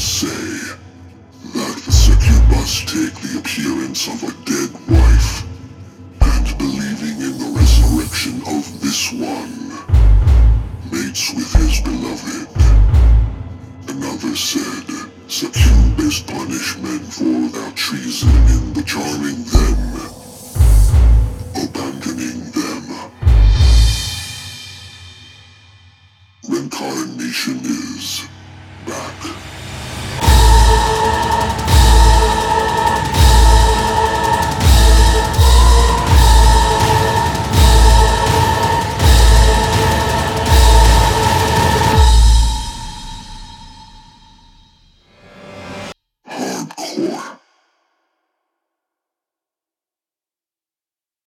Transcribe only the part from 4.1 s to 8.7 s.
a dead wife, and believing in the resurrection of